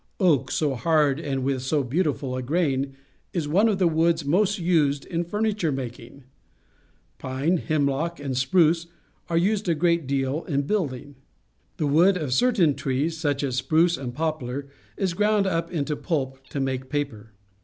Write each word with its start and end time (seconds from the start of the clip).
Oak, 0.19 0.49
so 0.49 0.73
hard 0.73 1.19
and 1.19 1.43
with 1.43 1.57
8o 1.57 1.87
beautiful 1.87 2.35
a 2.35 2.41
grain, 2.41 2.95
is 3.33 3.47
one 3.47 3.67
of 3.69 3.77
the 3.77 3.85
woods 3.87 4.25
most 4.25 4.57
used 4.57 5.05
in 5.05 5.23
furniture 5.23 5.71
making. 5.71 6.23
Pine, 7.19 7.57
hem 7.57 7.85
lock, 7.85 8.19
and 8.19 8.35
spruce 8.35 8.87
are 9.29 9.37
used 9.37 9.69
a 9.69 9.75
great 9.75 10.07
deal 10.07 10.43
in 10.45 10.63
building. 10.63 11.17
The 11.77 11.85
wood 11.85 12.17
of 12.17 12.33
certain 12.33 12.73
trees, 12.73 13.15
such 13.15 13.43
Undercutting 13.43 13.47
a 13.47 13.51
Douglas 13.51 13.59
Fir, 13.59 13.65
British 13.69 13.93
Columbia 13.93 13.93
as 13.93 13.93
spruce 13.93 14.03
and 14.03 14.15
poplar, 14.15 14.69
is 14.97 15.13
ground 15.13 15.45
up 15.45 15.71
into 15.71 15.95
pulp 15.95 16.39
and 16.55 16.65
made 16.65 16.73
into 16.81 16.87
paper. 16.87 17.33